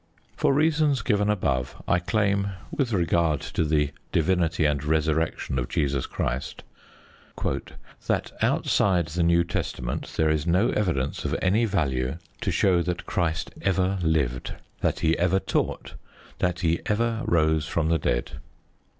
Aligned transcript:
For 0.35 0.51
reasons 0.51 1.03
given 1.03 1.29
above 1.29 1.79
I 1.87 1.99
claim, 1.99 2.49
with 2.71 2.91
regard 2.91 3.39
to 3.41 3.63
the 3.63 3.91
divinity 4.11 4.65
and 4.65 4.83
Resurrection 4.83 5.59
of 5.59 5.69
Jesus 5.69 6.07
Christ: 6.07 6.63
That 8.09 8.31
outside 8.41 9.09
the 9.09 9.21
New 9.21 9.43
Testament 9.43 10.11
there 10.17 10.31
is 10.31 10.47
no 10.47 10.71
evidence 10.71 11.23
of 11.23 11.37
any 11.39 11.65
value 11.65 12.17
to 12.41 12.51
show 12.51 12.81
that 12.81 13.05
Christ 13.05 13.51
ever 13.61 13.99
lived, 14.01 14.55
that 14.79 15.01
He 15.01 15.15
ever 15.19 15.39
taught, 15.39 15.93
that 16.39 16.61
He 16.61 16.79
ever 16.87 17.21
rose 17.27 17.67
from 17.67 17.89
the 17.89 17.99
dead. 17.99 18.39